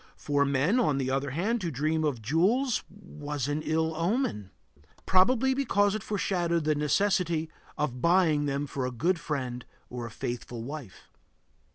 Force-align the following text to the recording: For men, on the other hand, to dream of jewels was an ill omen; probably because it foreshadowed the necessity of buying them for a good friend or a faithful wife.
For 0.17 0.45
men, 0.45 0.79
on 0.79 0.97
the 0.97 1.11
other 1.11 1.29
hand, 1.29 1.61
to 1.61 1.69
dream 1.69 2.03
of 2.03 2.23
jewels 2.23 2.81
was 2.89 3.47
an 3.47 3.61
ill 3.61 3.95
omen; 3.95 4.49
probably 5.05 5.53
because 5.53 5.93
it 5.93 6.01
foreshadowed 6.01 6.63
the 6.63 6.73
necessity 6.73 7.51
of 7.77 8.01
buying 8.01 8.47
them 8.47 8.65
for 8.65 8.87
a 8.87 8.91
good 8.91 9.19
friend 9.19 9.63
or 9.91 10.07
a 10.07 10.09
faithful 10.09 10.63
wife. 10.63 11.11